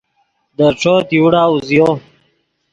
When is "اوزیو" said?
1.51-1.87